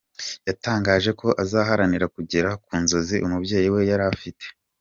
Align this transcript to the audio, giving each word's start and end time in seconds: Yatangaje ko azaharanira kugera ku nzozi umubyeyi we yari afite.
Yatangaje 0.47 1.09
ko 1.19 1.27
azaharanira 1.43 2.05
kugera 2.15 2.49
ku 2.63 2.71
nzozi 2.83 3.15
umubyeyi 3.25 3.67
we 3.73 3.81
yari 3.89 4.03
afite. 4.13 4.45